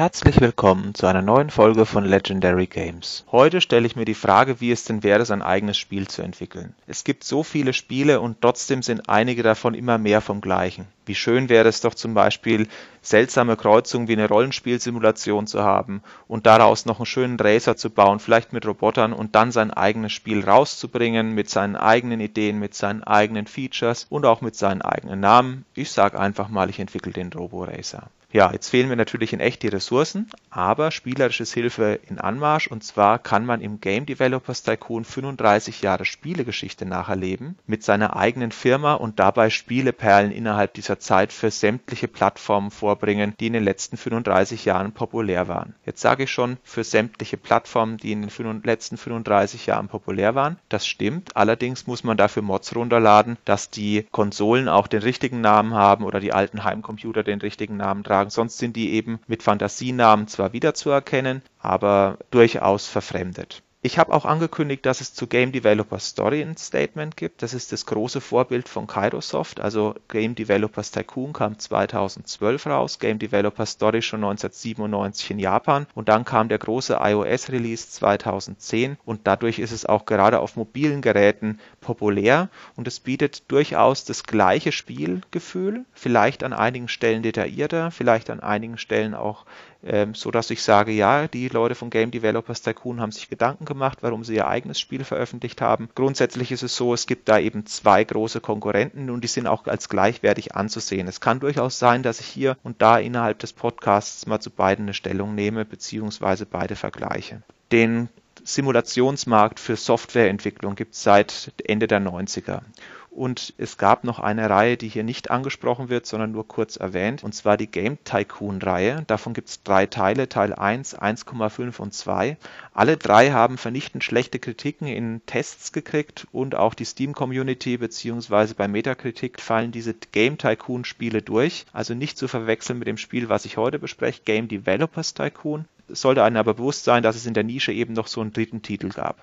[0.00, 3.26] Herzlich willkommen zu einer neuen Folge von Legendary Games.
[3.30, 6.74] Heute stelle ich mir die Frage, wie es denn wäre, sein eigenes Spiel zu entwickeln.
[6.86, 10.86] Es gibt so viele Spiele und trotzdem sind einige davon immer mehr vom gleichen.
[11.04, 12.66] Wie schön wäre es doch zum Beispiel,
[13.02, 18.20] seltsame Kreuzungen wie eine Rollenspielsimulation zu haben und daraus noch einen schönen Racer zu bauen,
[18.20, 23.04] vielleicht mit Robotern und dann sein eigenes Spiel rauszubringen mit seinen eigenen Ideen, mit seinen
[23.04, 25.66] eigenen Features und auch mit seinen eigenen Namen.
[25.74, 28.08] Ich sage einfach mal, ich entwickle den Robo Racer.
[28.32, 32.68] Ja, jetzt fehlen mir natürlich in echt die Ressourcen, aber spielerisch ist Hilfe in Anmarsch
[32.68, 38.52] und zwar kann man im Game Developers Tycoon 35 Jahre Spielegeschichte nacherleben mit seiner eigenen
[38.52, 43.96] Firma und dabei Spieleperlen innerhalb dieser Zeit für sämtliche Plattformen vorbringen, die in den letzten
[43.96, 45.74] 35 Jahren populär waren.
[45.84, 50.56] Jetzt sage ich schon für sämtliche Plattformen, die in den letzten 35 Jahren populär waren.
[50.68, 55.74] Das stimmt, allerdings muss man dafür Mods runterladen, dass die Konsolen auch den richtigen Namen
[55.74, 58.30] haben oder die alten Heimcomputer den richtigen Namen tragen sagen.
[58.30, 63.62] Sonst sind die eben mit Fantasienamen zwar wiederzuerkennen, aber durchaus verfremdet.
[63.82, 67.40] Ich habe auch angekündigt, dass es zu Game Developer Story ein Statement gibt.
[67.40, 69.58] Das ist das große Vorbild von Kairosoft.
[69.58, 76.10] Also Game Developers Tycoon kam 2012 raus, Game Developer Story schon 1997 in Japan und
[76.10, 81.58] dann kam der große iOS-Release 2010 und dadurch ist es auch gerade auf mobilen Geräten
[81.80, 88.40] populär und es bietet durchaus das gleiche Spielgefühl, vielleicht an einigen Stellen detaillierter, vielleicht an
[88.40, 89.46] einigen Stellen auch
[89.84, 93.64] ähm, so dass ich sage, ja, die Leute von Game Developers Tycoon haben sich Gedanken
[93.64, 95.88] gemacht, warum sie ihr eigenes Spiel veröffentlicht haben.
[95.94, 99.66] Grundsätzlich ist es so, es gibt da eben zwei große Konkurrenten und die sind auch
[99.66, 101.08] als gleichwertig anzusehen.
[101.08, 104.86] Es kann durchaus sein, dass ich hier und da innerhalb des Podcasts mal zu beiden
[104.86, 107.42] eine Stellung nehme, beziehungsweise beide vergleiche.
[107.72, 108.08] Den
[108.44, 112.62] Simulationsmarkt für Softwareentwicklung gibt es seit Ende der 90er.
[113.10, 117.24] Und es gab noch eine Reihe, die hier nicht angesprochen wird, sondern nur kurz erwähnt,
[117.24, 119.02] und zwar die Game Tycoon-Reihe.
[119.08, 122.36] Davon gibt es drei Teile, Teil 1, 1,5 und 2.
[122.72, 128.54] Alle drei haben vernichtend schlechte Kritiken in Tests gekriegt und auch die Steam-Community bzw.
[128.54, 131.66] bei Metacritic fallen diese Game Tycoon-Spiele durch.
[131.72, 135.64] Also nicht zu verwechseln mit dem Spiel, was ich heute bespreche, Game Developers Tycoon.
[135.88, 138.62] sollte einem aber bewusst sein, dass es in der Nische eben noch so einen dritten
[138.62, 139.18] Titel gab.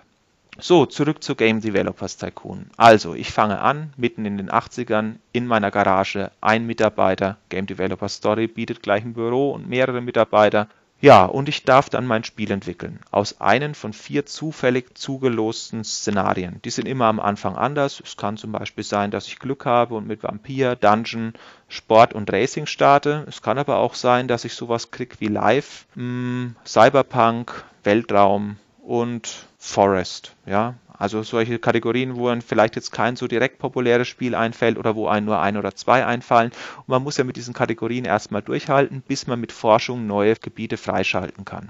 [0.59, 2.71] So, zurück zu Game Developers Tycoon.
[2.77, 8.09] Also, ich fange an, mitten in den 80ern, in meiner Garage, ein Mitarbeiter, Game Developer
[8.09, 10.67] Story bietet gleich ein Büro und mehrere Mitarbeiter.
[10.99, 13.01] Ja, und ich darf dann mein Spiel entwickeln.
[13.11, 16.59] Aus einem von vier zufällig zugelosten Szenarien.
[16.65, 18.01] Die sind immer am Anfang anders.
[18.03, 21.33] Es kann zum Beispiel sein, dass ich Glück habe und mit Vampir, Dungeon,
[21.69, 23.25] Sport und Racing starte.
[23.27, 28.57] Es kann aber auch sein, dass ich sowas krieg wie Live, mh, hm, Cyberpunk, Weltraum
[28.87, 30.75] und Forest, ja.
[30.97, 35.07] Also solche Kategorien, wo einem vielleicht jetzt kein so direkt populäres Spiel einfällt oder wo
[35.07, 36.51] einem nur ein oder zwei einfallen.
[36.77, 40.77] Und man muss ja mit diesen Kategorien erstmal durchhalten, bis man mit Forschung neue Gebiete
[40.77, 41.69] freischalten kann.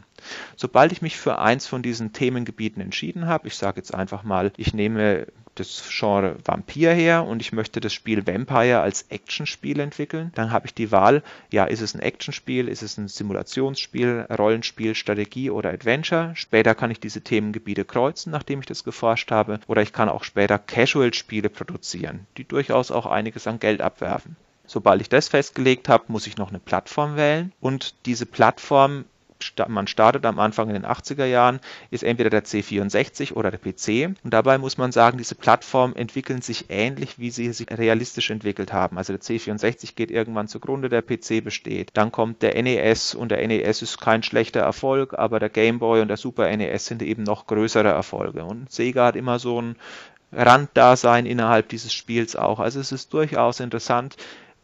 [0.56, 4.53] Sobald ich mich für eins von diesen Themengebieten entschieden habe, ich sage jetzt einfach mal,
[4.56, 5.27] ich nehme
[5.59, 10.68] das Genre Vampir her und ich möchte das Spiel Vampire als Actionspiel entwickeln, dann habe
[10.68, 15.72] ich die Wahl, ja, ist es ein Actionspiel, ist es ein Simulationsspiel, Rollenspiel, Strategie oder
[15.72, 16.31] Adventure.
[16.35, 20.23] Später kann ich diese Themengebiete kreuzen, nachdem ich das geforscht habe, oder ich kann auch
[20.23, 24.35] später Casual-Spiele produzieren, die durchaus auch einiges an Geld abwerfen.
[24.66, 29.06] Sobald ich das festgelegt habe, muss ich noch eine Plattform wählen und diese Plattform
[29.67, 31.59] man startet am Anfang in den 80er Jahren,
[31.91, 34.15] ist entweder der C64 oder der PC.
[34.23, 38.73] Und dabei muss man sagen, diese Plattformen entwickeln sich ähnlich, wie sie sich realistisch entwickelt
[38.73, 38.97] haben.
[38.97, 41.91] Also der C64 geht irgendwann zugrunde, der PC besteht.
[41.93, 46.01] Dann kommt der NES und der NES ist kein schlechter Erfolg, aber der Game Boy
[46.01, 48.45] und der Super NES sind eben noch größere Erfolge.
[48.45, 49.75] Und Sega hat immer so ein
[50.31, 52.59] Randdasein innerhalb dieses Spiels auch.
[52.59, 54.17] Also es ist durchaus interessant,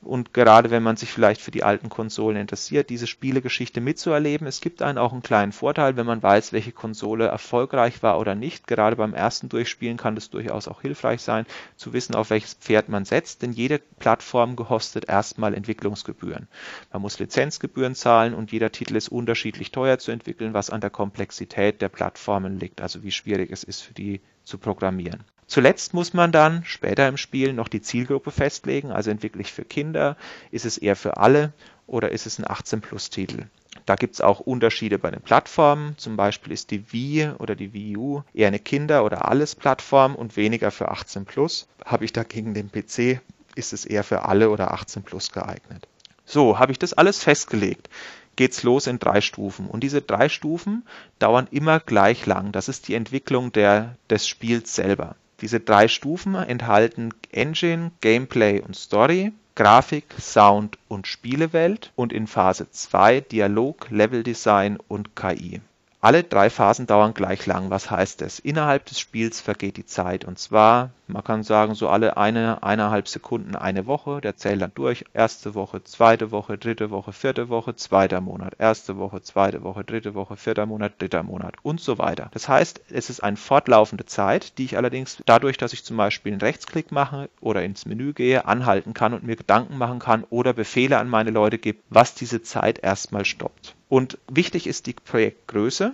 [0.06, 4.48] und gerade wenn man sich vielleicht für die alten Konsolen interessiert, diese Spielegeschichte mitzuerleben.
[4.48, 8.36] Es gibt einen auch einen kleinen Vorteil, wenn man weiß, welche Konsole erfolgreich war oder
[8.36, 8.68] nicht.
[8.68, 11.45] Gerade beim ersten Durchspielen kann das durchaus auch hilfreich sein,
[11.75, 16.48] zu wissen, auf welches Pferd man setzt, denn jede Plattform gehostet erstmal Entwicklungsgebühren.
[16.92, 20.89] Man muss Lizenzgebühren zahlen und jeder Titel ist unterschiedlich teuer zu entwickeln, was an der
[20.89, 25.24] Komplexität der Plattformen liegt, also wie schwierig es ist für die zu programmieren.
[25.53, 29.63] Zuletzt muss man dann später im Spiel noch die Zielgruppe festlegen, also entwickle ich für
[29.63, 30.17] Kinder,
[30.50, 31.53] ist es eher für alle
[31.85, 33.44] oder ist es ein 18-Plus-Titel.
[33.85, 35.95] Da gibt es auch Unterschiede bei den Plattformen.
[36.00, 40.38] Zum Beispiel ist die Wii oder die Wii U eher eine Kinder- oder Alles-Plattform und
[40.38, 41.67] weniger für 18 Plus.
[41.85, 43.21] Habe ich dagegen den PC,
[43.53, 45.88] ist es eher für alle oder 18 Plus geeignet.
[46.25, 47.89] So, habe ich das alles festgelegt
[48.35, 49.67] geht's los in drei Stufen.
[49.67, 50.88] Und diese drei Stufen
[51.19, 52.51] dauern immer gleich lang.
[52.51, 55.15] Das ist die Entwicklung der, des Spiels selber.
[55.44, 59.34] Diese drei Stufen enthalten Engine, Gameplay und Story.
[59.56, 65.60] Grafik, Sound und Spielewelt und in Phase 2 Dialog, Leveldesign und KI.
[66.03, 67.69] Alle drei Phasen dauern gleich lang.
[67.69, 68.39] Was heißt das?
[68.39, 73.07] Innerhalb des Spiels vergeht die Zeit und zwar, man kann sagen, so alle eine, eineinhalb
[73.07, 74.19] Sekunden eine Woche.
[74.19, 75.05] Der zählt dann durch.
[75.13, 78.55] Erste Woche, zweite Woche, dritte Woche, vierte Woche, zweiter Monat.
[78.59, 82.29] Erste Woche, zweite Woche, dritte Woche, vierter Monat, dritter Monat und so weiter.
[82.33, 86.33] Das heißt, es ist eine fortlaufende Zeit, die ich allerdings dadurch, dass ich zum Beispiel
[86.33, 90.51] einen Rechtsklick mache oder ins Menü gehe, anhalten kann und mir Gedanken machen kann oder
[90.51, 93.77] Befehle an meine Leute gibt, was diese Zeit erstmal stoppt.
[93.94, 95.94] Und wichtig ist die Projektgröße.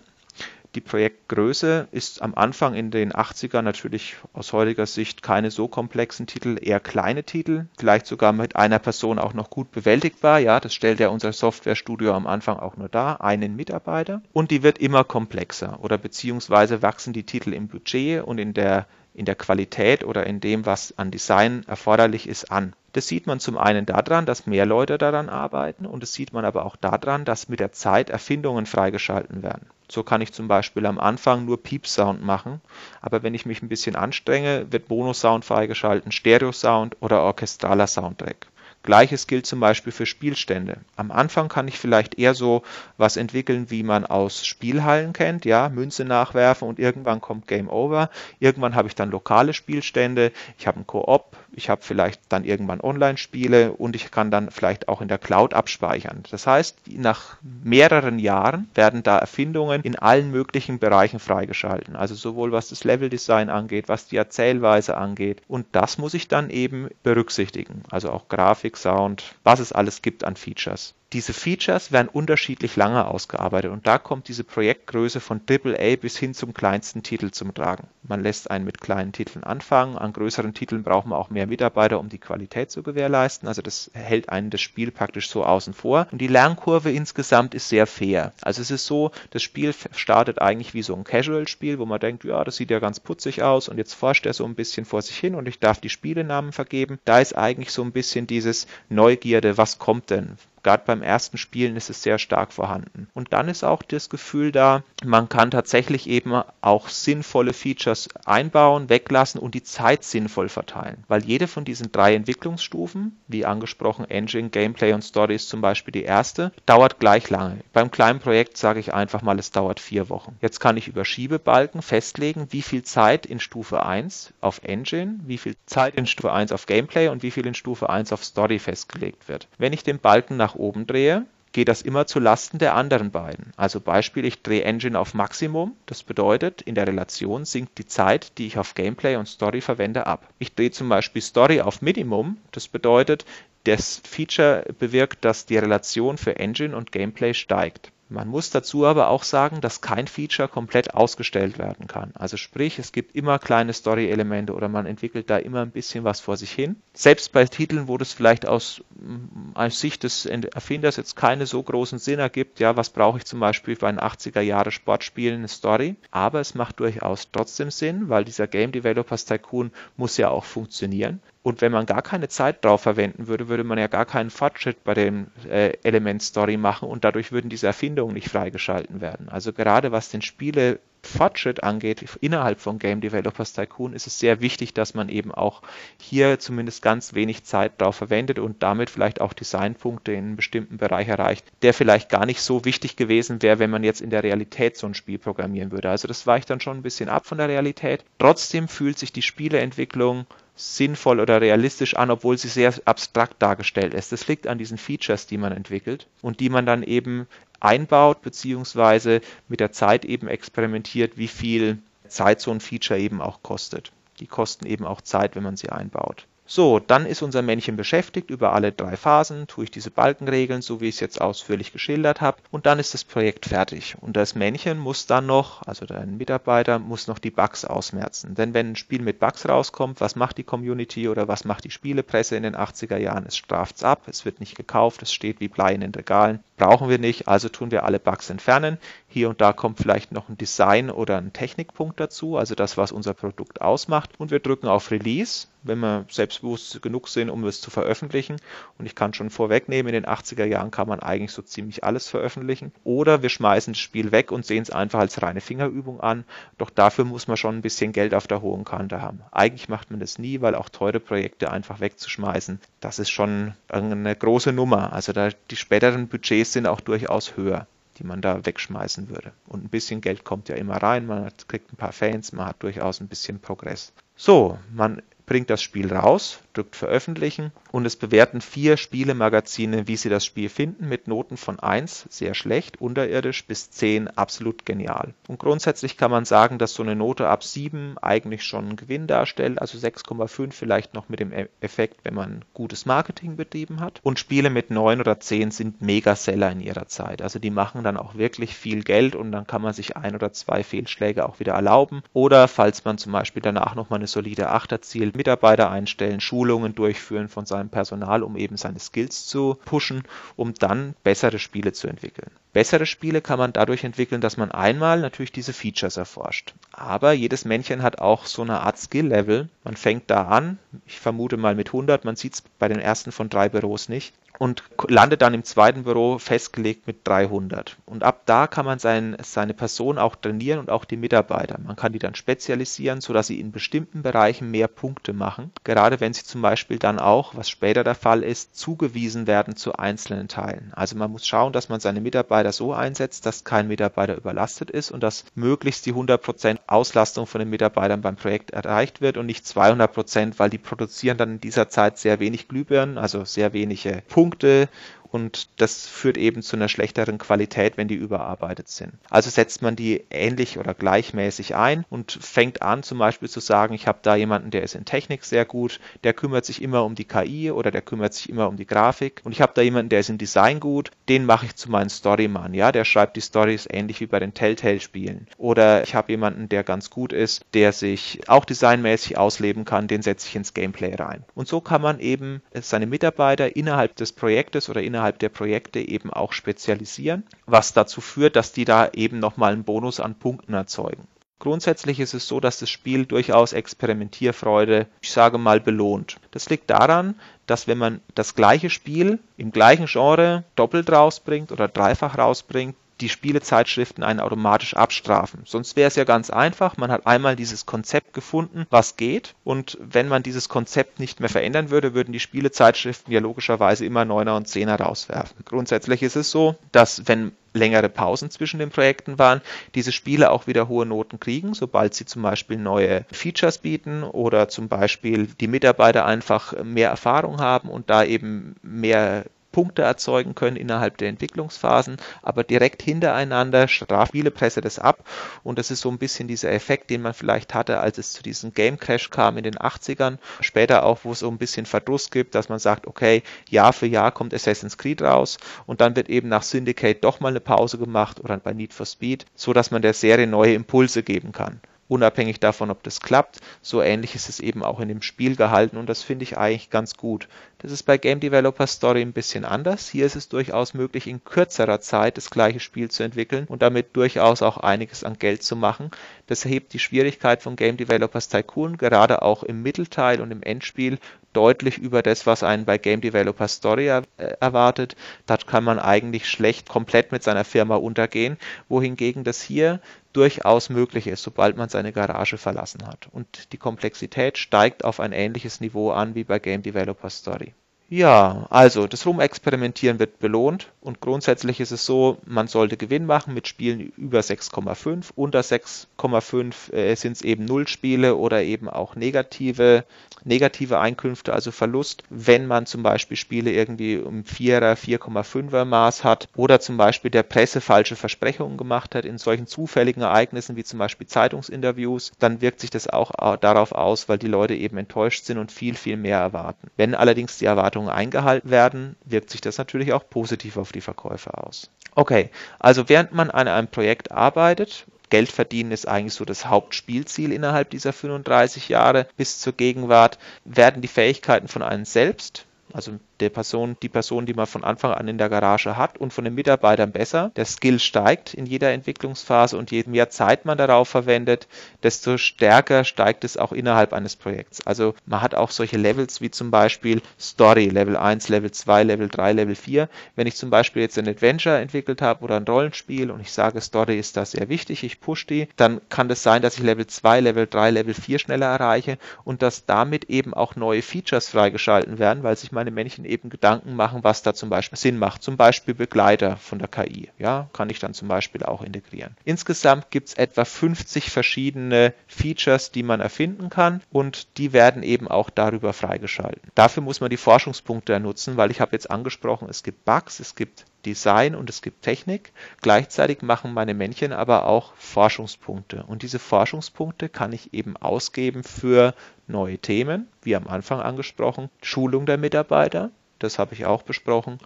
[0.74, 6.26] Die Projektgröße ist am Anfang in den 80er natürlich aus heutiger Sicht keine so komplexen
[6.26, 10.40] Titel, eher kleine Titel, vielleicht sogar mit einer Person auch noch gut bewältigbar.
[10.40, 14.22] Ja, das stellt ja unser Softwarestudio am Anfang auch nur dar, einen Mitarbeiter.
[14.32, 18.88] Und die wird immer komplexer oder beziehungsweise wachsen die Titel im Budget und in der
[19.14, 22.74] in der Qualität oder in dem, was an Design erforderlich ist, an.
[22.94, 26.46] Das sieht man zum einen daran, dass mehr Leute daran arbeiten und das sieht man
[26.46, 29.68] aber auch daran, dass mit der Zeit Erfindungen freigeschalten werden.
[29.88, 32.62] So kann ich zum Beispiel am Anfang nur Piep-Sound machen,
[33.02, 38.48] aber wenn ich mich ein bisschen anstrenge, wird Bonus-Sound freigeschalten, Stereo-Sound oder orchestraler Soundtrack.
[38.84, 40.78] Gleiches gilt zum Beispiel für Spielstände.
[40.96, 42.64] Am Anfang kann ich vielleicht eher so
[42.98, 48.10] was entwickeln, wie man aus Spielhallen kennt, ja, Münze nachwerfen und irgendwann kommt Game Over.
[48.40, 52.82] Irgendwann habe ich dann lokale Spielstände, ich habe einen Koop, ich habe vielleicht dann irgendwann
[52.82, 56.24] Online-Spiele und ich kann dann vielleicht auch in der Cloud abspeichern.
[56.32, 61.96] Das heißt, nach mehreren Jahren werden da Erfindungen in allen möglichen Bereichen freigeschalten.
[61.96, 65.42] Also sowohl was das Leveldesign angeht, was die Erzählweise angeht.
[65.48, 67.84] Und das muss ich dann eben berücksichtigen.
[67.90, 70.94] Also auch Grafik, Sound, was es alles gibt an Features.
[71.12, 76.36] Diese Features werden unterschiedlich lange ausgearbeitet und da kommt diese Projektgröße von AAA bis hin
[76.36, 77.88] zum kleinsten Titel zum Tragen.
[78.04, 82.00] Man lässt einen mit kleinen Titeln anfangen, an größeren Titeln braucht man auch mehr Mitarbeiter,
[82.00, 83.48] um die Qualität zu gewährleisten.
[83.48, 86.08] Also das hält einen das Spiel praktisch so außen vor.
[86.12, 88.32] Und die Lernkurve insgesamt ist sehr fair.
[88.44, 92.24] Also es ist so, das Spiel startet eigentlich wie so ein Casual-Spiel, wo man denkt,
[92.24, 95.02] ja, das sieht ja ganz putzig aus und jetzt forscht er so ein bisschen vor
[95.02, 97.00] sich hin und ich darf die Spielenamen vergeben.
[97.04, 100.38] Da ist eigentlich so ein bisschen dieses Neugierde, was kommt denn?
[100.64, 103.08] Gerade beim ersten Spielen ist es sehr stark vorhanden.
[103.14, 108.90] Und dann ist auch das Gefühl da, man kann tatsächlich eben auch sinnvolle Features einbauen,
[108.90, 111.04] weglassen und die Zeit sinnvoll verteilen.
[111.08, 115.92] Weil jede von diesen drei Entwicklungsstufen, wie angesprochen Engine, Gameplay und Story ist zum Beispiel
[115.92, 117.60] die erste, dauert gleich lange.
[117.74, 120.38] Beim kleinen Projekt sage ich einfach mal, es dauert vier Wochen.
[120.42, 125.38] Jetzt kann ich über Schiebebalken festlegen, wie viel Zeit in Stufe 1 auf Engine, wie
[125.38, 128.60] viel Zeit in Stufe 1 auf Gameplay und wie viel in Stufe 1 auf Story
[128.60, 129.48] festgelegt wird.
[129.58, 133.54] Wenn ich den Balken nach oben drehe, geht das immer zu Lasten der anderen beiden.
[133.58, 138.38] Also Beispiel, ich drehe Engine auf Maximum, das bedeutet, in der Relation sinkt die Zeit,
[138.38, 140.28] die ich auf Gameplay und Story verwende, ab.
[140.38, 143.26] Ich drehe zum Beispiel Story auf Minimum, das bedeutet,
[143.64, 147.92] das Feature bewirkt, dass die Relation für Engine und Gameplay steigt.
[148.12, 152.12] Man muss dazu aber auch sagen, dass kein Feature komplett ausgestellt werden kann.
[152.16, 156.20] Also sprich, es gibt immer kleine Story-Elemente oder man entwickelt da immer ein bisschen was
[156.20, 156.78] vor sich hin.
[156.94, 161.62] Selbst bei Titeln, wo das vielleicht aus, mm, aus Sicht des Erfinders jetzt keine so
[161.62, 165.48] großen Sinn ergibt, ja, was brauche ich zum Beispiel bei einem 80er Jahre Sportspiel, eine
[165.48, 165.96] Story.
[166.10, 171.22] Aber es macht durchaus trotzdem Sinn, weil dieser Game Developers Tycoon muss ja auch funktionieren.
[171.42, 174.84] Und wenn man gar keine Zeit drauf verwenden würde, würde man ja gar keinen Fortschritt
[174.84, 177.68] bei dem äh, Element Story machen und dadurch würden diese
[178.00, 179.30] Erfindungen nicht freigeschalten werden.
[179.30, 184.42] Also gerade was den Spiele Fortschritt angeht innerhalb von Game Developers Tycoon, ist es sehr
[184.42, 185.62] wichtig, dass man eben auch
[185.98, 190.78] hier zumindest ganz wenig Zeit drauf verwendet und damit vielleicht auch Designpunkte in einem bestimmten
[190.78, 194.24] Bereich erreicht, der vielleicht gar nicht so wichtig gewesen wäre, wenn man jetzt in der
[194.24, 195.90] Realität so ein Spiel programmieren würde.
[195.90, 198.04] Also das weicht dann schon ein bisschen ab von der Realität.
[198.18, 200.26] Trotzdem fühlt sich die Spieleentwicklung
[200.60, 204.12] sinnvoll oder realistisch an, obwohl sie sehr abstrakt dargestellt ist.
[204.12, 207.28] Das liegt an diesen Features, die man entwickelt und die man dann eben
[207.60, 213.42] einbaut, beziehungsweise mit der Zeit eben experimentiert, wie viel Zeit so ein Feature eben auch
[213.44, 213.92] kostet.
[214.20, 216.26] Die kosten eben auch Zeit, wenn man sie einbaut.
[216.52, 220.82] So, dann ist unser Männchen beschäftigt über alle drei Phasen, tue ich diese Balkenregeln, so
[220.82, 223.96] wie ich es jetzt ausführlich geschildert habe, und dann ist das Projekt fertig.
[224.02, 228.34] Und das Männchen muss dann noch, also dein Mitarbeiter, muss noch die Bugs ausmerzen.
[228.34, 231.70] Denn wenn ein Spiel mit Bugs rauskommt, was macht die Community oder was macht die
[231.70, 233.28] Spielepresse in den 80er Jahren?
[233.28, 236.40] Es straft es ab, es wird nicht gekauft, es steht wie Blei in den Regalen.
[236.60, 238.78] Brauchen wir nicht, also tun wir alle Bugs entfernen.
[239.08, 242.92] Hier und da kommt vielleicht noch ein Design oder ein Technikpunkt dazu, also das, was
[242.92, 244.12] unser Produkt ausmacht.
[244.20, 248.38] Und wir drücken auf Release wenn wir selbstbewusst genug sind, um es zu veröffentlichen.
[248.78, 252.08] Und ich kann schon vorwegnehmen, in den 80er Jahren kann man eigentlich so ziemlich alles
[252.08, 252.72] veröffentlichen.
[252.84, 256.24] Oder wir schmeißen das Spiel weg und sehen es einfach als reine Fingerübung an.
[256.58, 259.22] Doch dafür muss man schon ein bisschen Geld auf der hohen Kante haben.
[259.32, 264.16] Eigentlich macht man das nie, weil auch teure Projekte einfach wegzuschmeißen, das ist schon eine
[264.16, 264.94] große Nummer.
[264.94, 265.14] Also
[265.52, 267.68] die späteren Budgets sind auch durchaus höher
[268.00, 269.34] die man da wegschmeißen würde.
[269.48, 272.48] Und ein bisschen Geld kommt ja immer rein, man hat, kriegt ein paar Fans, man
[272.48, 273.94] hat durchaus ein bisschen Progress.
[274.16, 280.10] So, man bringt das Spiel raus, drückt veröffentlichen und es bewerten vier Spielemagazine, wie sie
[280.10, 285.14] das Spiel finden, mit Noten von 1 sehr schlecht, unterirdisch bis 10 absolut genial.
[285.30, 289.08] Und grundsätzlich kann man sagen, dass so eine Note ab 7 eigentlich schon einen Gewinn
[289.08, 294.02] darstellt, also 6,5 vielleicht noch mit dem e- Effekt, wenn man gutes Marketing betrieben hat.
[294.04, 297.22] Und Spiele mit 9 oder 10 sind Mega-Seller in ihrer Zeit.
[297.22, 300.34] Also die machen dann auch wirklich viel Geld und dann kann man sich ein oder
[300.34, 302.02] zwei Fehlschläge auch wieder erlauben.
[302.12, 307.28] Oder falls man zum Beispiel danach nochmal eine solide 8 erzielt, Mitarbeiter einstellen, Schulungen durchführen
[307.28, 310.02] von seinem Personal, um eben seine Skills zu pushen,
[310.36, 312.32] um dann bessere Spiele zu entwickeln.
[312.54, 316.56] Bessere Spiele kann man dadurch entwickeln, dass man einmal natürlich diese Features erforscht.
[316.72, 319.48] Aber jedes Männchen hat auch so eine Art Skill-Level.
[319.64, 323.12] Man fängt da an, ich vermute mal mit 100, man sieht es bei den ersten
[323.12, 327.78] von drei Büros nicht und landet dann im zweiten Büro festgelegt mit 300.
[327.86, 331.60] Und ab da kann man sein, seine Person auch trainieren und auch die Mitarbeiter.
[331.60, 335.52] Man kann die dann spezialisieren, sodass sie in bestimmten Bereichen mehr Punkte machen.
[335.66, 339.74] Gerade wenn sie zum Beispiel dann auch, was später der Fall ist, zugewiesen werden zu
[339.74, 340.72] einzelnen Teilen.
[340.74, 344.90] Also man muss schauen, dass man seine Mitarbeiter so einsetzt, dass kein Mitarbeiter überlastet ist
[344.90, 349.44] und dass möglichst die 100% Auslastung von den Mitarbeitern beim Projekt erreicht wird und nicht
[349.44, 354.29] 200%, weil die produzieren dann in dieser Zeit sehr wenig Glühbirnen, also sehr wenige Punkte
[354.30, 354.70] Punkte
[355.12, 358.94] und das führt eben zu einer schlechteren Qualität, wenn die überarbeitet sind.
[359.10, 363.74] Also setzt man die ähnlich oder gleichmäßig ein und fängt an zum Beispiel zu sagen,
[363.74, 366.96] ich habe da jemanden, der ist in Technik sehr gut, der kümmert sich immer um
[366.96, 369.90] die KI oder der kümmert sich immer um die Grafik und ich habe da jemanden,
[369.90, 373.22] der ist im Design gut, den mache ich zu meinem Storyman, ja, der schreibt die
[373.22, 375.28] Stories ähnlich wie bei den Telltale-Spielen.
[375.38, 380.02] Oder ich habe jemanden, der ganz gut ist, der sich auch designmäßig ausleben kann, den
[380.02, 381.24] setze ich ins Gameplay rein.
[381.36, 385.80] Und so kann man eben seine Mitarbeiter innerhalb des Projektes oder innerhalb innerhalb der Projekte
[385.80, 390.54] eben auch spezialisieren, was dazu führt, dass die da eben nochmal einen Bonus an Punkten
[390.54, 391.08] erzeugen.
[391.40, 396.18] Grundsätzlich ist es so, dass das Spiel durchaus Experimentierfreude, ich sage mal, belohnt.
[396.32, 397.16] Das liegt daran,
[397.48, 403.10] dass wenn man das gleiche Spiel im gleichen Genre doppelt rausbringt oder dreifach rausbringt, die
[403.10, 405.42] Spielezeitschriften einen automatisch abstrafen.
[405.46, 409.78] Sonst wäre es ja ganz einfach, man hat einmal dieses Konzept gefunden, was geht und
[409.80, 414.36] wenn man dieses Konzept nicht mehr verändern würde, würden die Spielezeitschriften ja logischerweise immer Neuner
[414.36, 415.38] und Zehner rauswerfen.
[415.46, 419.42] Grundsätzlich ist es so, dass wenn längere Pausen zwischen den Projekten waren,
[419.76, 424.50] diese Spiele auch wieder hohe Noten kriegen, sobald sie zum Beispiel neue Features bieten oder
[424.50, 429.26] zum Beispiel die Mitarbeiter einfach mehr Erfahrung haben und da eben mehr
[429.60, 435.04] Punkte erzeugen können innerhalb der Entwicklungsphasen, aber direkt hintereinander straft Spielepresse das ab
[435.44, 438.24] und das ist so ein bisschen dieser Effekt, den man vielleicht hatte, als es zu
[438.24, 442.10] diesem Game Crash kam in den 80ern, später auch, wo es so ein bisschen Verdruss
[442.10, 446.08] gibt, dass man sagt, okay, Jahr für Jahr kommt Assassin's Creed raus und dann wird
[446.08, 449.72] eben nach Syndicate doch mal eine Pause gemacht oder bei Need for Speed, so dass
[449.72, 453.40] man der Serie neue Impulse geben kann unabhängig davon, ob das klappt.
[453.62, 456.70] So ähnlich ist es eben auch in dem Spiel gehalten und das finde ich eigentlich
[456.70, 457.28] ganz gut.
[457.62, 459.90] Das ist bei Game Developer Story ein bisschen anders.
[459.90, 463.98] Hier ist es durchaus möglich, in kürzerer Zeit das gleiche Spiel zu entwickeln und damit
[463.98, 465.92] durchaus auch einiges an Geld zu machen.
[466.28, 471.00] Das hebt die Schwierigkeit von Game Developers Tycoon gerade auch im Mittelteil und im Endspiel
[471.34, 474.96] deutlich über das, was einen bei Game Developer Story er, äh, erwartet.
[475.26, 478.38] Dort kann man eigentlich schlecht komplett mit seiner Firma untergehen,
[478.70, 479.82] wohingegen das hier
[480.14, 483.10] durchaus möglich ist, sobald man seine Garage verlassen hat.
[483.12, 487.49] Und die Komplexität steigt auf ein ähnliches Niveau an wie bei Game Developer Story.
[487.92, 493.34] Ja, also das Rumexperimentieren wird belohnt und grundsätzlich ist es so, man sollte Gewinn machen
[493.34, 495.12] mit Spielen über 6,5.
[495.16, 499.86] Unter 6,5 äh, sind es eben Nullspiele oder eben auch negative,
[500.24, 506.30] negative Einkünfte, also Verlust, wenn man zum Beispiel Spiele irgendwie um 4er, 4,5er Maß hat
[506.36, 510.78] oder zum Beispiel der Presse falsche Versprechungen gemacht hat in solchen zufälligen Ereignissen wie zum
[510.78, 515.40] Beispiel Zeitungsinterviews, dann wirkt sich das auch darauf aus, weil die Leute eben enttäuscht sind
[515.40, 516.68] und viel, viel mehr erwarten.
[516.78, 520.82] Wenn allerdings die Erwartungen Erwartungen eingehalten werden, wirkt sich das natürlich auch positiv auf die
[520.82, 521.70] Verkäufe aus.
[521.96, 527.32] Okay, also während man an einem Projekt arbeitet, Geld verdienen ist eigentlich so das Hauptspielziel
[527.32, 533.30] innerhalb dieser 35 Jahre bis zur Gegenwart, werden die Fähigkeiten von einem selbst, also der
[533.30, 536.36] Person, die Person, die man von Anfang an in der Garage hat und von den
[536.36, 537.32] Mitarbeitern besser.
[537.36, 541.48] Der Skill steigt in jeder Entwicklungsphase und je mehr Zeit man darauf verwendet,
[541.84, 544.66] desto stärker steigt es auch innerhalb eines Projekts.
[544.66, 549.08] Also man hat auch solche Levels wie zum Beispiel Story, Level 1, Level 2, Level
[549.10, 549.90] 3, Level 4.
[550.16, 553.62] Wenn ich zum Beispiel jetzt ein Adventure entwickelt habe oder ein Rollenspiel und ich sage,
[553.62, 556.88] Story ist da sehr wichtig, ich push die, dann kann das sein, dass ich Level
[556.88, 562.00] 2, Level 3, Level 4 schneller erreiche und dass damit eben auch neue Features freigeschalten
[562.00, 565.24] werden, weil sich meine Männchen eben Gedanken machen, was da zum Beispiel Sinn macht.
[565.24, 567.10] Zum Beispiel Begleiter von der KI.
[567.18, 569.16] Ja, kann ich dann zum Beispiel auch integrieren.
[569.26, 575.08] Insgesamt gibt es etwa 50 verschiedene Features, die man erfinden kann und die werden eben
[575.08, 576.52] auch darüber freigeschalten.
[576.56, 580.36] Dafür muss man die Forschungspunkte nutzen, weil ich habe jetzt angesprochen, es gibt Bugs, es
[580.36, 582.32] gibt Design und es gibt Technik.
[582.62, 585.84] Gleichzeitig machen meine Männchen aber auch Forschungspunkte.
[585.84, 588.94] Und diese Forschungspunkte kann ich eben ausgeben für
[589.28, 594.40] neue Themen, wie am Anfang angesprochen, Schulung der Mitarbeiter, das habe ich auch besprochen,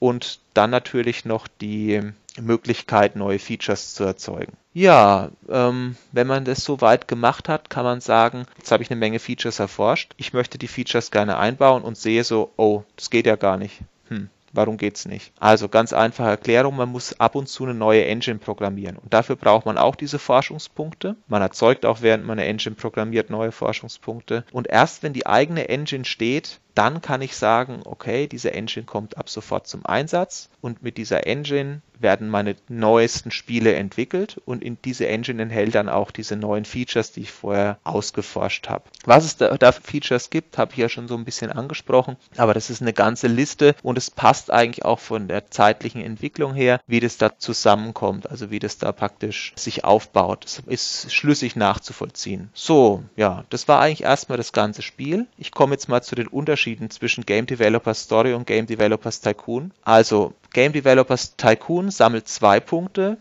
[0.00, 2.00] und dann natürlich noch die
[2.40, 4.54] Möglichkeit, neue Features zu erzeugen.
[4.72, 8.90] Ja, ähm, wenn man das so weit gemacht hat, kann man sagen, jetzt habe ich
[8.90, 10.14] eine Menge Features erforscht.
[10.16, 13.80] Ich möchte die Features gerne einbauen und sehe so, oh, das geht ja gar nicht.
[14.08, 15.32] Hm, Warum geht's nicht?
[15.38, 18.96] Also ganz einfache Erklärung, man muss ab und zu eine neue Engine programmieren.
[18.96, 21.14] Und dafür braucht man auch diese Forschungspunkte.
[21.28, 24.44] Man erzeugt auch, während man eine Engine programmiert, neue Forschungspunkte.
[24.50, 29.16] Und erst wenn die eigene Engine steht, dann kann ich sagen, okay, diese Engine kommt
[29.16, 34.78] ab sofort zum Einsatz und mit dieser Engine werden meine neuesten Spiele entwickelt und in
[34.84, 38.84] diese Engine enthält dann auch diese neuen Features, die ich vorher ausgeforscht habe.
[39.04, 42.16] Was es da, da für Features gibt, habe ich ja schon so ein bisschen angesprochen,
[42.36, 46.54] aber das ist eine ganze Liste und es passt eigentlich auch von der zeitlichen Entwicklung
[46.54, 50.44] her, wie das da zusammenkommt, also wie das da praktisch sich aufbaut.
[50.44, 52.48] Das ist schlüssig nachzuvollziehen.
[52.54, 55.26] So, ja, das war eigentlich erstmal das ganze Spiel.
[55.36, 59.22] Ich komme jetzt mal zu den Unterschieden Unterschieden zwischen Game Developers Story und Game Developers
[59.22, 59.72] Tycoon.
[59.82, 63.16] Also Game Developers Tycoon sammelt zwei Punkte,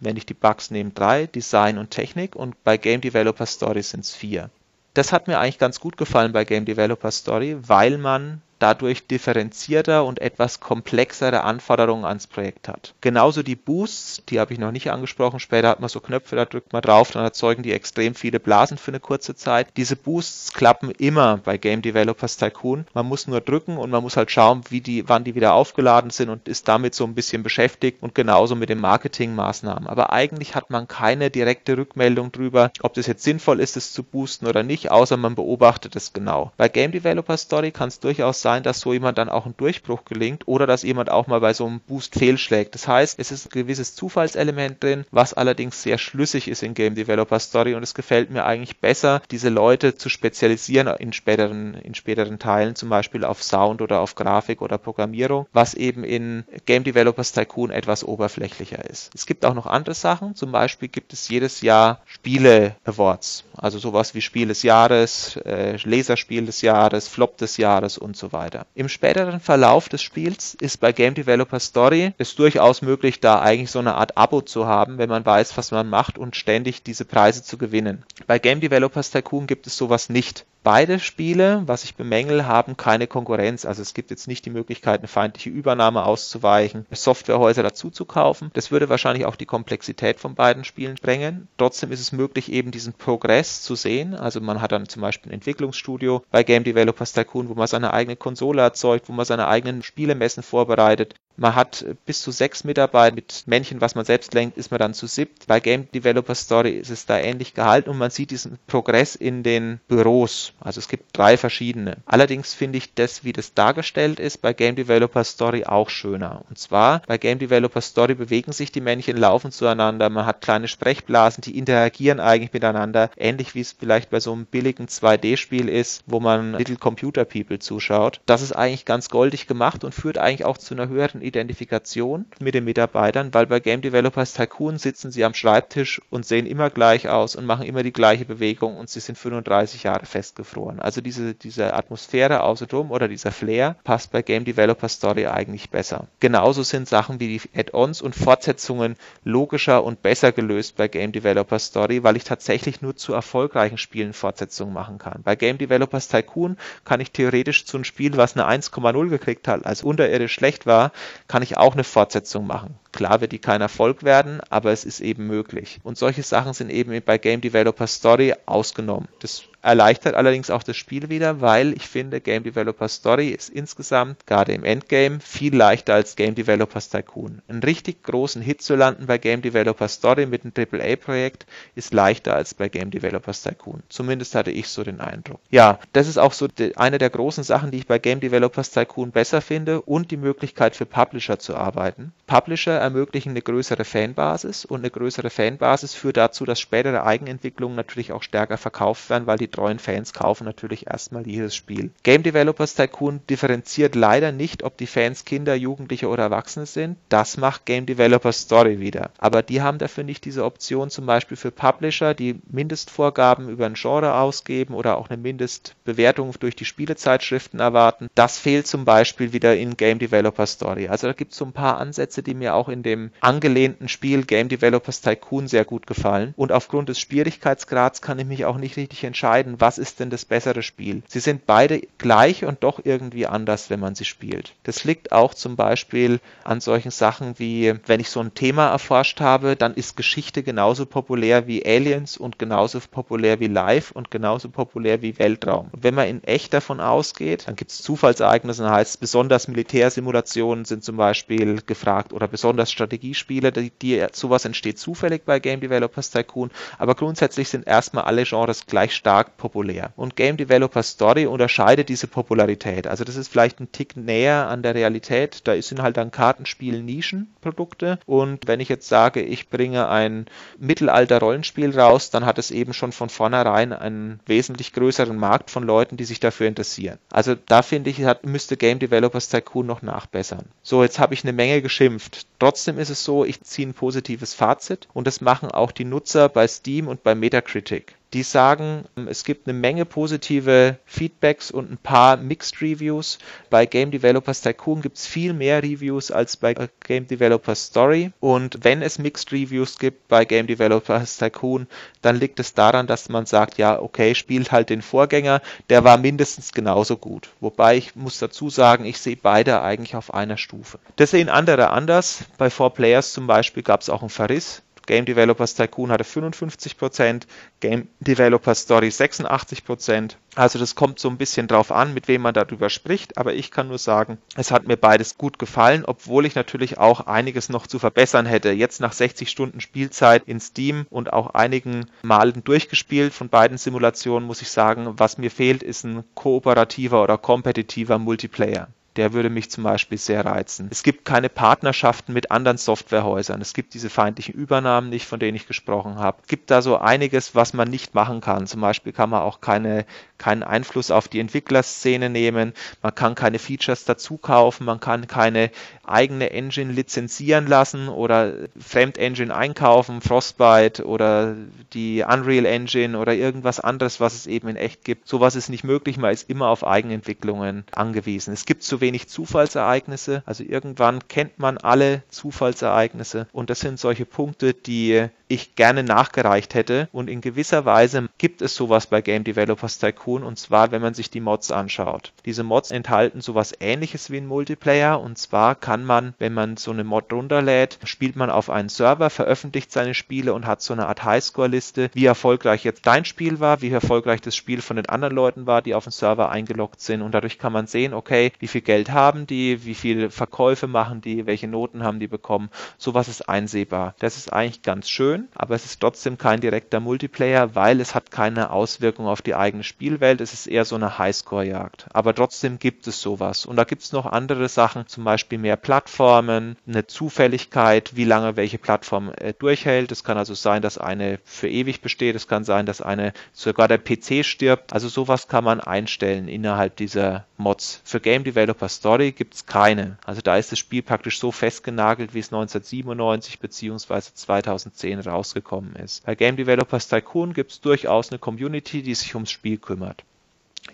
[0.00, 4.00] wenn ich die Bugs nehme, drei, Design und Technik und bei Game Developer Story sind
[4.00, 4.50] es vier.
[4.92, 10.04] Das hat mir eigentlich ganz gut gefallen bei Game Developer Story, weil man dadurch differenzierter
[10.04, 12.94] und etwas komplexere Anforderungen ans Projekt hat.
[13.00, 15.40] Genauso die Boosts, die habe ich noch nicht angesprochen.
[15.40, 18.78] Später hat man so Knöpfe, da drückt man drauf, dann erzeugen die extrem viele Blasen
[18.78, 19.68] für eine kurze Zeit.
[19.76, 22.86] Diese Boosts klappen immer bei Game Developers Tycoon.
[22.94, 26.10] Man muss nur drücken und man muss halt schauen, wie die, wann die wieder aufgeladen
[26.10, 29.88] sind und ist damit so ein bisschen beschäftigt und genauso mit den Marketingmaßnahmen.
[29.88, 34.02] Aber eigentlich hat man keine direkte Rückmeldung drüber, ob das jetzt sinnvoll ist, es zu
[34.02, 36.52] boosten oder nicht, außer man beobachtet es genau.
[36.56, 40.04] Bei Game Developer Story kann es durchaus sein, dass so jemand dann auch ein Durchbruch
[40.04, 42.74] gelingt oder dass jemand auch mal bei so einem Boost fehlschlägt.
[42.74, 46.94] Das heißt, es ist ein gewisses Zufallselement drin, was allerdings sehr schlüssig ist in Game
[46.94, 51.94] Developer Story und es gefällt mir eigentlich besser, diese Leute zu spezialisieren in späteren, in
[51.94, 56.84] späteren Teilen, zum Beispiel auf Sound oder auf Grafik oder Programmierung, was eben in Game
[56.84, 59.10] Developers Tycoon etwas oberflächlicher ist.
[59.14, 63.78] Es gibt auch noch andere Sachen, zum Beispiel gibt es jedes Jahr Spiele Awards, also
[63.78, 68.66] sowas wie Spiel des Jahres, äh, Laserspiel des Jahres, Flop des Jahres und so weiter.
[68.74, 73.70] Im späteren Verlauf des Spiels ist bei Game Developer Story es durchaus möglich, da eigentlich
[73.70, 77.06] so eine Art Abo zu haben, wenn man weiß, was man macht und ständig diese
[77.06, 78.04] Preise zu gewinnen.
[78.26, 80.44] Bei Game Developers Tycoon gibt es sowas nicht.
[80.64, 83.66] Beide Spiele, was ich bemängel, haben keine Konkurrenz.
[83.66, 88.50] Also es gibt jetzt nicht die Möglichkeit, eine feindliche Übernahme auszuweichen, Softwarehäuser dazu zu kaufen.
[88.54, 91.48] Das würde wahrscheinlich auch die Komplexität von beiden Spielen sprengen.
[91.58, 94.14] Trotzdem ist es möglich, eben diesen Progress zu sehen.
[94.14, 97.92] Also man hat dann zum Beispiel ein Entwicklungsstudio bei Game Developers Tycoon, wo man seine
[97.92, 101.14] eigene Konsole erzeugt, wo man seine eigenen Spielemessen vorbereitet.
[101.36, 104.94] Man hat bis zu sechs Mitarbeiter mit Männchen, was man selbst lenkt, ist man dann
[104.94, 105.46] zu siebt.
[105.46, 109.42] Bei Game Developer Story ist es da ähnlich gehalten und man sieht diesen Progress in
[109.42, 110.52] den Büros.
[110.60, 111.96] Also es gibt drei verschiedene.
[112.06, 116.42] Allerdings finde ich das, wie das dargestellt ist, bei Game Developer Story auch schöner.
[116.48, 120.68] Und zwar bei Game Developer Story bewegen sich die Männchen, laufen zueinander, man hat kleine
[120.68, 126.04] Sprechblasen, die interagieren eigentlich miteinander, ähnlich wie es vielleicht bei so einem billigen 2D-Spiel ist,
[126.06, 128.20] wo man Little Computer People zuschaut.
[128.26, 132.54] Das ist eigentlich ganz goldig gemacht und führt eigentlich auch zu einer höheren Identifikation mit
[132.54, 137.08] den Mitarbeitern, weil bei Game Developers Tycoon sitzen sie am Schreibtisch und sehen immer gleich
[137.08, 140.80] aus und machen immer die gleiche Bewegung und sie sind 35 Jahre festgefroren.
[140.80, 146.08] Also diese, diese Atmosphäre außenrum oder dieser Flair passt bei Game Developer Story eigentlich besser.
[146.20, 151.58] Genauso sind Sachen wie die Add-ons und Fortsetzungen logischer und besser gelöst bei Game Developer
[151.58, 155.22] Story, weil ich tatsächlich nur zu erfolgreichen Spielen Fortsetzungen machen kann.
[155.22, 159.64] Bei Game Developers Tycoon kann ich theoretisch zu einem Spiel, was eine 1,0 gekriegt hat,
[159.66, 160.92] also unterirdisch schlecht war,
[161.28, 162.74] kann ich auch eine Fortsetzung machen.
[162.92, 165.80] Klar wird die kein Erfolg werden, aber es ist eben möglich.
[165.82, 169.08] Und solche Sachen sind eben bei Game Developer Story ausgenommen.
[169.20, 174.26] Das erleichtert allerdings auch das Spiel wieder, weil ich finde, Game Developer Story ist insgesamt,
[174.26, 177.40] gerade im Endgame, viel leichter als Game Developers Tycoon.
[177.48, 182.34] Einen richtig großen Hit zu landen bei Game Developer Story mit einem AAA-Projekt ist leichter
[182.34, 183.82] als bei Game Developers Tycoon.
[183.88, 185.40] Zumindest hatte ich so den Eindruck.
[185.50, 186.46] Ja, das ist auch so
[186.76, 190.76] eine der großen Sachen, die ich bei Game Developers Tycoon besser finde und die Möglichkeit
[190.76, 192.12] für Publisher zu arbeiten.
[192.26, 198.12] Publisher ermöglichen eine größere Fanbasis und eine größere Fanbasis führt dazu, dass spätere Eigenentwicklungen natürlich
[198.12, 201.90] auch stärker verkauft werden, weil die treuen Fans kaufen natürlich erstmal jedes Spiel.
[202.02, 206.96] Game Developers Tycoon differenziert leider nicht, ob die Fans Kinder, Jugendliche oder Erwachsene sind.
[207.08, 209.10] Das macht Game Developers Story wieder.
[209.18, 213.74] Aber die haben dafür nicht diese Option zum Beispiel für Publisher, die Mindestvorgaben über ein
[213.74, 218.08] Genre ausgeben oder auch eine Mindestbewertung durch die Spielezeitschriften erwarten.
[218.14, 220.88] Das fehlt zum Beispiel wieder in Game Developers Story.
[220.88, 224.24] Also da gibt es so ein paar Ansätze, die mir auch in dem angelehnten Spiel
[224.24, 226.34] Game Developers Tycoon sehr gut gefallen.
[226.36, 230.10] Und aufgrund des Schwierigkeitsgrads kann ich mich auch nicht richtig entscheiden, entscheiden, was ist denn
[230.10, 231.02] das bessere Spiel.
[231.08, 234.54] Sie sind beide gleich und doch irgendwie anders, wenn man sie spielt.
[234.64, 239.20] Das liegt auch zum Beispiel an solchen Sachen wie, wenn ich so ein Thema erforscht
[239.20, 244.48] habe, dann ist Geschichte genauso populär wie Aliens und genauso populär wie Live und genauso
[244.48, 245.68] populär wie Weltraum.
[245.72, 249.48] Und wenn man in echt davon ausgeht, dann gibt es Zufallsereignisse, dann heißt es, besonders
[249.48, 255.60] Militärsimulationen sind zum Beispiel gefragt oder besonders Strategiespiele, die, die sowas entsteht zufällig bei Game
[255.60, 259.92] Developers Tycoon, aber grundsätzlich sind erstmal alle Genres gleich stark populär.
[259.96, 262.86] Und Game Developer Story unterscheidet diese Popularität.
[262.86, 265.40] Also das ist vielleicht ein Tick näher an der Realität.
[265.44, 267.98] Da sind halt dann Kartenspiel Nischenprodukte.
[268.06, 270.26] Und wenn ich jetzt sage, ich bringe ein
[270.58, 275.96] Mittelalter-Rollenspiel raus, dann hat es eben schon von vornherein einen wesentlich größeren Markt von Leuten,
[275.96, 276.98] die sich dafür interessieren.
[277.10, 280.46] Also da finde ich, hat, müsste Game Developers Tycoon noch nachbessern.
[280.62, 282.26] So, jetzt habe ich eine Menge geschimpft.
[282.38, 286.28] Trotzdem ist es so, ich ziehe ein positives Fazit und das machen auch die Nutzer
[286.28, 291.78] bei Steam und bei Metacritic die sagen, es gibt eine Menge positive Feedbacks und ein
[291.78, 293.18] paar Mixed Reviews.
[293.50, 298.12] Bei Game Developers Tycoon gibt es viel mehr Reviews als bei Game Developers Story.
[298.20, 301.66] Und wenn es Mixed Reviews gibt bei Game Developers Tycoon,
[302.02, 305.98] dann liegt es daran, dass man sagt, ja, okay, spielt halt den Vorgänger, der war
[305.98, 307.30] mindestens genauso gut.
[307.40, 310.78] Wobei ich muss dazu sagen, ich sehe beide eigentlich auf einer Stufe.
[310.94, 312.24] Das sehen andere anders.
[312.38, 314.62] Bei 4Players zum Beispiel gab es auch einen Verriss.
[314.86, 317.22] Game Developers Tycoon hatte 55%,
[317.60, 320.16] Game Developers Story 86%.
[320.34, 323.50] Also das kommt so ein bisschen drauf an, mit wem man darüber spricht, aber ich
[323.50, 327.66] kann nur sagen, es hat mir beides gut gefallen, obwohl ich natürlich auch einiges noch
[327.66, 328.50] zu verbessern hätte.
[328.50, 334.26] Jetzt nach 60 Stunden Spielzeit in Steam und auch einigen Malen durchgespielt von beiden Simulationen,
[334.26, 339.50] muss ich sagen, was mir fehlt, ist ein kooperativer oder kompetitiver Multiplayer der würde mich
[339.50, 340.68] zum Beispiel sehr reizen.
[340.70, 343.40] Es gibt keine Partnerschaften mit anderen Softwarehäusern.
[343.40, 346.18] Es gibt diese feindlichen Übernahmen nicht, von denen ich gesprochen habe.
[346.22, 348.46] Es gibt da so einiges, was man nicht machen kann.
[348.46, 349.84] Zum Beispiel kann man auch keine,
[350.18, 352.54] keinen Einfluss auf die Entwicklerszene nehmen.
[352.82, 354.64] Man kann keine Features dazu kaufen.
[354.64, 355.50] Man kann keine
[355.84, 361.34] eigene Engine lizenzieren lassen oder Fremdengine einkaufen, Frostbite oder
[361.72, 365.08] die Unreal Engine oder irgendwas anderes, was es eben in echt gibt.
[365.08, 365.96] Sowas ist nicht möglich.
[365.96, 368.32] Man ist immer auf Eigenentwicklungen angewiesen.
[368.32, 370.22] Es gibt zu wenig Zufallsereignisse.
[370.26, 376.54] Also irgendwann kennt man alle Zufallsereignisse und das sind solche Punkte, die ich gerne nachgereicht
[376.54, 376.88] hätte.
[376.92, 380.94] Und in gewisser Weise gibt es sowas bei Game Developers Tycoon und zwar, wenn man
[380.94, 382.12] sich die Mods anschaut.
[382.26, 386.70] Diese Mods enthalten sowas ähnliches wie ein Multiplayer und zwar kann man, wenn man so
[386.70, 390.86] eine Mod runterlädt, spielt man auf einen Server, veröffentlicht seine Spiele und hat so eine
[390.86, 395.14] Art Highscore-Liste, wie erfolgreich jetzt dein Spiel war, wie erfolgreich das Spiel von den anderen
[395.14, 398.48] Leuten war, die auf den Server eingeloggt sind und dadurch kann man sehen, okay, wie
[398.48, 402.50] viel Geld haben die, wie viele Verkäufe machen die, welche Noten haben die bekommen.
[402.78, 403.94] Sowas ist einsehbar.
[403.98, 408.10] Das ist eigentlich ganz schön aber es ist trotzdem kein direkter Multiplayer, weil es hat
[408.10, 410.20] keine Auswirkung auf die eigene Spielwelt.
[410.20, 411.86] Es ist eher so eine Highscore-Jagd.
[411.92, 413.44] Aber trotzdem gibt es sowas.
[413.46, 418.36] Und da gibt es noch andere Sachen, zum Beispiel mehr Plattformen, eine Zufälligkeit, wie lange
[418.36, 419.92] welche Plattform äh, durchhält.
[419.92, 422.16] Es kann also sein, dass eine für ewig besteht.
[422.16, 424.72] Es kann sein, dass eine sogar der PC stirbt.
[424.72, 427.82] Also sowas kann man einstellen innerhalb dieser Mods.
[427.84, 429.98] Für Game Developer Story gibt es keine.
[430.04, 434.00] Also da ist das Spiel praktisch so festgenagelt, wie es 1997 bzw.
[434.14, 436.04] 2010 rausgekommen ist.
[436.04, 440.04] Bei Game Developers Tycoon gibt es durchaus eine Community, die sich ums Spiel kümmert.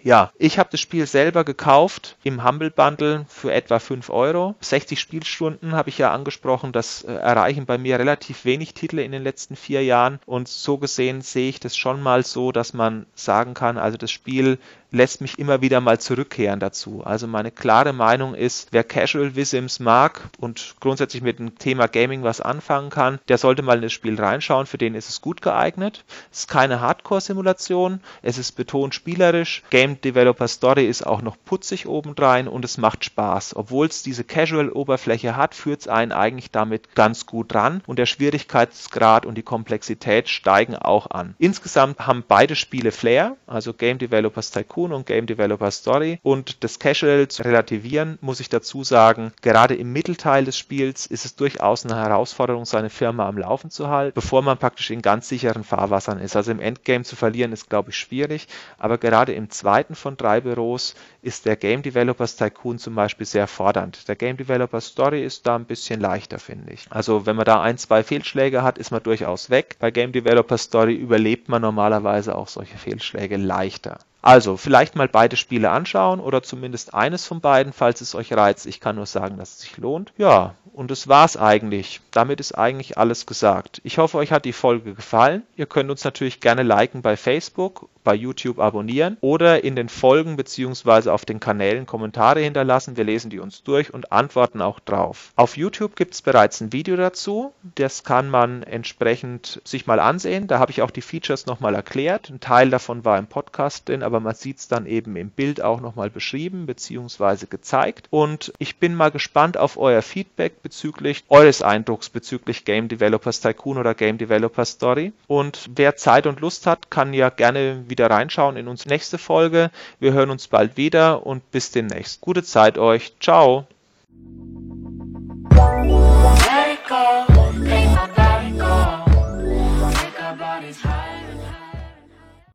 [0.02, 4.54] Ja, ich habe das Spiel selber gekauft im Humble Bundle für etwa 5 Euro.
[4.60, 6.72] 60 Spielstunden habe ich ja angesprochen.
[6.72, 10.20] Das äh, erreichen bei mir relativ wenig Titel in den letzten vier Jahren.
[10.26, 14.10] Und so gesehen sehe ich das schon mal so, dass man sagen kann, also das
[14.10, 14.58] Spiel
[14.90, 17.02] lässt mich immer wieder mal zurückkehren dazu.
[17.04, 22.22] Also meine klare Meinung ist, wer Casual Visims mag und grundsätzlich mit dem Thema Gaming
[22.22, 24.66] was anfangen kann, der sollte mal in das Spiel reinschauen.
[24.66, 26.04] Für den ist es gut geeignet.
[26.32, 28.00] Es ist keine Hardcore-Simulation.
[28.22, 29.62] Es ist betont spielerisch.
[29.70, 33.56] Game Developer Story ist auch noch putzig obendrein und es macht Spaß.
[33.56, 38.06] Obwohl es diese Casual-Oberfläche hat, führt es einen eigentlich damit ganz gut ran und der
[38.06, 41.34] Schwierigkeitsgrad und die Komplexität steigen auch an.
[41.38, 44.50] Insgesamt haben beide Spiele Flair, also Game Developers
[44.80, 46.18] Tycoon und Game Developer Story.
[46.22, 51.24] Und das Casual zu relativieren, muss ich dazu sagen, gerade im Mittelteil des Spiels ist
[51.24, 55.28] es durchaus eine Herausforderung, seine Firma am Laufen zu halten, bevor man praktisch in ganz
[55.28, 56.36] sicheren Fahrwassern ist.
[56.36, 58.48] Also im Endgame zu verlieren ist, glaube ich, schwierig.
[58.78, 63.46] Aber gerade im zweiten von drei Büros ist der Game Developers Tycoon zum Beispiel sehr
[63.46, 64.08] fordernd.
[64.08, 66.86] Der Game Developers Story ist da ein bisschen leichter, finde ich.
[66.90, 69.76] Also wenn man da ein, zwei Fehlschläge hat, ist man durchaus weg.
[69.78, 73.98] Bei Game Developers Story überlebt man normalerweise auch solche Fehlschläge leichter.
[74.22, 78.66] Also vielleicht mal beide Spiele anschauen oder zumindest eines von beiden, falls es euch reizt.
[78.66, 80.12] Ich kann nur sagen, dass es sich lohnt.
[80.18, 82.00] Ja, und das war's eigentlich.
[82.10, 83.80] Damit ist eigentlich alles gesagt.
[83.82, 85.42] Ich hoffe, euch hat die Folge gefallen.
[85.56, 90.36] Ihr könnt uns natürlich gerne liken bei Facebook, bei YouTube abonnieren oder in den Folgen
[90.36, 91.10] bzw.
[91.10, 92.96] auf den Kanälen Kommentare hinterlassen.
[92.96, 95.32] Wir lesen die uns durch und antworten auch drauf.
[95.36, 97.52] Auf YouTube gibt es bereits ein Video dazu.
[97.74, 100.46] Das kann man entsprechend sich mal ansehen.
[100.46, 102.30] Da habe ich auch die Features nochmal erklärt.
[102.30, 105.60] Ein Teil davon war im Podcast drin, aber man sieht es dann eben im Bild
[105.62, 107.46] auch nochmal beschrieben bzw.
[107.48, 108.06] gezeigt.
[108.10, 113.78] Und ich bin mal gespannt auf euer Feedback bezüglich eures Eindrucks bezüglich Game Developers Tycoon
[113.78, 115.12] oder Game Developers Story.
[115.26, 119.70] Und wer Zeit und Lust hat, kann ja gerne wieder reinschauen in unsere nächste Folge.
[119.98, 122.20] Wir hören uns bald wieder und bis demnächst.
[122.20, 123.12] Gute Zeit euch.
[123.20, 123.66] Ciao.